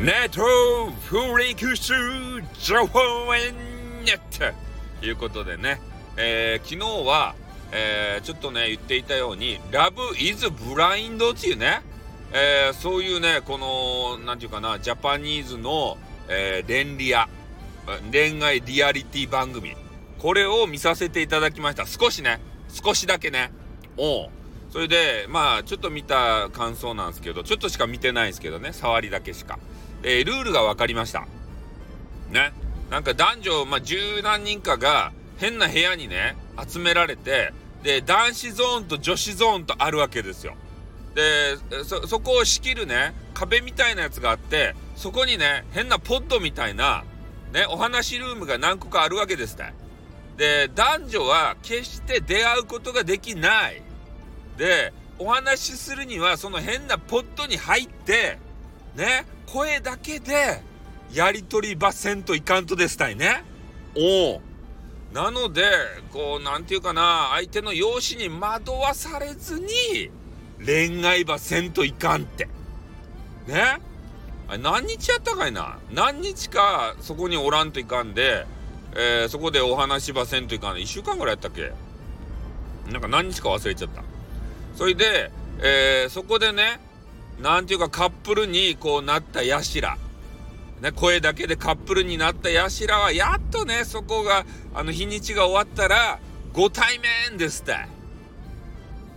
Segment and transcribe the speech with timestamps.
[0.00, 1.92] ネットフリックス
[2.58, 3.54] 情報園
[4.02, 4.56] ネット
[4.98, 5.78] ということでね、
[6.16, 7.34] えー、昨日は、
[7.70, 11.82] えー、ちょっとね言っていたように「ラブイズブラインドっていうね、
[12.32, 15.98] えー、そういうねこの何て言うかなジャパニーズの、
[16.28, 17.28] えー、恋リア
[18.10, 19.76] 恋愛リアリティ番組。
[20.18, 21.86] これを見させていただきました。
[21.86, 22.40] 少しね
[22.72, 23.52] 少しだけね。
[23.98, 24.30] お
[24.70, 28.72] それでまあちょっと見た感想なんですけどちょっとしか見てないんですけどね。
[28.72, 29.58] 触りだけしか。
[30.02, 31.26] えー、ルールが分かりました。
[32.30, 32.52] ね。
[32.90, 36.36] なんか男女まあ十何人かが変な部屋にね
[36.68, 40.54] 集められてで男子ゾーンと女子ゾーンとあるわけですよ。
[41.14, 47.04] でそそこを仕切るね壁みたいなやつがあってそこにね変なポッドみたいな
[47.52, 49.74] ねお話ルームが何個かあるわけですね
[50.36, 53.82] で男女は決して出会うことができない。
[54.56, 58.38] でお話しするにはその変なポッドに入って
[58.94, 59.26] ね。
[59.46, 60.62] 声だけで
[61.12, 63.44] やり取りばせんといかんとですたいね。
[63.96, 64.40] おお
[65.12, 65.64] なので
[66.12, 69.68] こう何て言うかな相手の容姿に惑わされずに
[70.64, 72.48] 恋愛ばせんといかんって。
[73.46, 73.80] ね。
[74.48, 75.78] あ何日やったかいな。
[75.92, 78.46] 何日かそこにおらんといかんで、
[78.94, 80.76] えー、そこでお話ばせんといかん。
[80.76, 81.72] 1週間ぐらいやったっけ。
[82.90, 84.02] なんか何日か忘れちゃった。
[84.76, 86.80] それで、えー、そこでね
[87.40, 89.96] なんていうかカップルにこうなったやしら。
[90.80, 96.18] ね、声だけでカップルになったやしらは、やっとね、そこが、あの、日にちが終わったら、
[96.54, 97.72] ご対面ですって。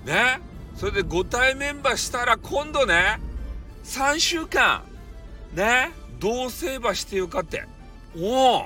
[0.06, 0.42] ね。
[0.76, 3.20] それでご対面ばしたら、今度ね、
[3.86, 4.84] 3週間、
[5.54, 7.64] ね、同棲ばしてよかって。
[8.18, 8.60] おお。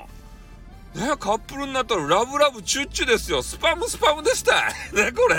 [0.94, 3.42] ね、カップルになったらラブラブチュッチュですよ。
[3.42, 4.54] スパムスパムでした。
[4.92, 5.36] ね、これ。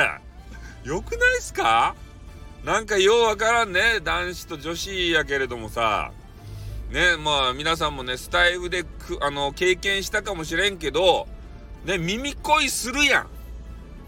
[0.83, 1.95] よくないっすか？
[2.63, 3.99] なんかようわからんね。
[4.03, 6.11] 男子と女子やけれどもさ。
[6.91, 8.83] ねまあ皆さんもねスタイルで
[9.21, 11.27] あの経験したかもしれんけど
[11.86, 13.27] ね耳恋するやん。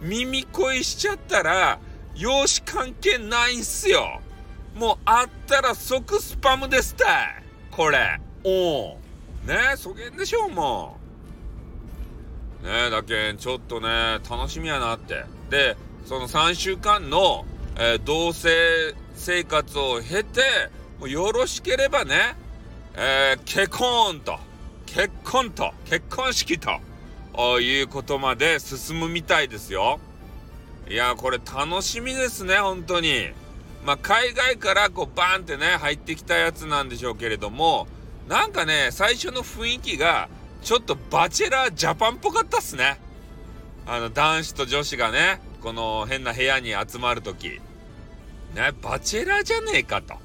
[0.01, 1.79] 耳恋しちゃったら
[2.15, 4.21] 容姿関係ないんすよ。
[4.75, 8.19] もうあったら即スパムですたいこれ。
[8.43, 8.99] おお
[9.45, 10.97] ねそげんでしょうも
[12.63, 12.65] う。
[12.65, 15.23] ねだけんちょっとね楽しみやなって。
[15.49, 17.45] でその3週間の
[17.77, 20.41] えー、同棲生活を経て、
[20.99, 22.35] もうよろしければね、
[22.95, 24.37] えー、結婚と、
[24.85, 26.79] 結婚と、結婚式と
[27.59, 29.99] いうことまで進むみたいですよ。
[30.89, 33.29] いや、これ楽しみですね、本当に。
[33.85, 37.87] まあ、海外からこうバーンってね、入ってきたやつなんでしょうけれども、
[38.27, 40.29] なんかね、最初の雰囲気が、
[40.61, 42.99] ちょっとバチェラージャパンっぽかったっすね。
[43.87, 47.61] あの、男子と女子がね、この変な部屋に集まる時。
[48.55, 50.15] ねバチェラーじゃねえかと、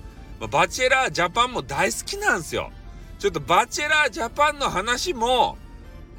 [0.40, 2.70] まバチェラージャパンも大好きなんですよ。
[3.18, 5.56] ちょっとバチェラージャパンの話も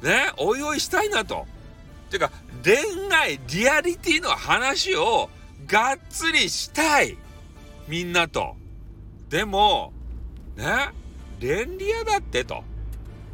[0.02, 1.46] ねおいおいしたいなと。
[2.10, 2.30] てか
[2.64, 2.76] 恋
[3.14, 5.28] 愛リアリティの話を
[5.66, 7.16] がっつりしたい。
[7.86, 8.56] みんなと。
[9.28, 9.92] でも
[10.56, 10.64] ね
[11.40, 12.64] 恋リアだってと。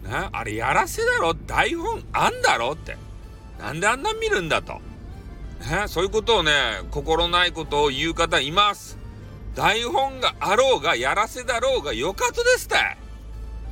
[0.02, 1.34] ねあれやらせだろ。
[1.34, 2.96] 台本あんだろって。
[3.58, 4.80] なんであんな見るんだと。
[5.60, 6.53] ね、そういうことをね、
[6.91, 8.98] 心ないことを言う方います。
[9.54, 12.76] 台本があろうが、やらせだろうが、よかとですって。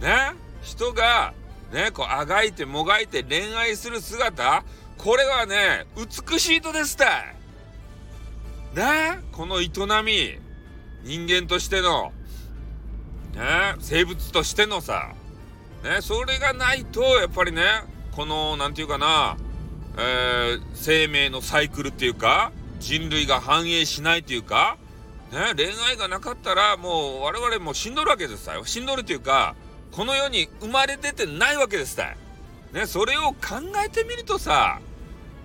[0.06, 0.32] ね、
[0.62, 1.34] 人が、
[1.72, 4.64] ね、こう、あがいてもがいて恋愛する姿、
[4.96, 7.04] これはね、美しいとですって。
[8.74, 9.68] ね、この営
[10.04, 10.38] み、
[11.04, 12.12] 人間としての、
[13.34, 15.12] ね、生物としてのさ、
[15.82, 17.62] ね、それがないと、やっぱりね、
[18.12, 19.36] この、なんていうかな、
[19.98, 24.76] えー、生命のサイクルっていうか人類が繁栄しないというか、
[25.32, 28.64] ね、恋愛がなかったらもう我々も死んどるわけですよ。
[28.64, 29.54] 死んどるというか
[29.92, 32.16] この世に生まれ出てないわけですた
[32.72, 34.80] ね、それを考えてみるとさ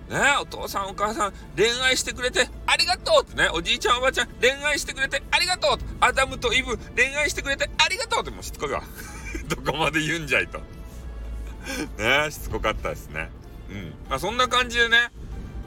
[0.08, 3.50] ね、お父さんお母さん恋愛してくれてありがとうってね。
[3.52, 8.30] おじいちゃんおばあちゃん恋愛してくれてありがとうアダムとイブ恋愛してくれてありがとうって。
[8.30, 8.82] もうしつこいわ。
[9.48, 10.60] どこまで言うんじゃいと。
[11.98, 13.30] ねしつこかったですね。
[13.70, 13.94] うん。
[14.08, 15.10] まあ、そんな感じでね、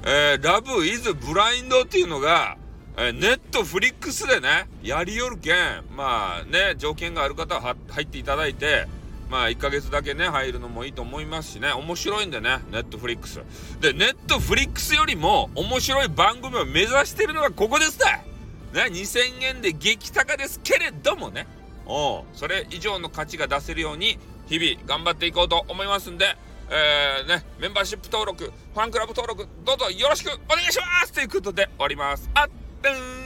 [0.03, 2.57] えー、ラブイズブラインドっていうのが、
[2.97, 5.55] えー、ネットフリックスでね、やりよるけん、
[5.95, 8.87] まあね、条件がある方は入っていただいて、
[9.29, 13.39] まあ1ヶ月だけね、入るのもいいと思いますしね、面白いんでね、ネットフリックス。
[13.79, 18.25] で、ネットフリックスよりも面白い番組を目指してるのがここですね。
[18.73, 21.47] ね、2000円で激高ですけれどもね、
[21.85, 26.35] おそれ以上の価値が出せるように、日々頑張っていこうと思いますんで、
[26.71, 32.29] えー、ね、メンバーシップ登録、ファンクラブ登録、どうぞよろしくお願いしますということで終わります。
[32.33, 33.20] あっ、うん